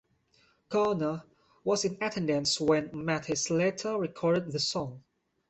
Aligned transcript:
Garner 0.69 1.21
was 1.63 1.85
in 1.85 1.99
attendance 2.01 2.59
when 2.59 2.89
Mathis 2.91 3.51
later 3.51 3.99
recorded 3.99 4.51
the 4.51 4.57
song. 4.59 5.03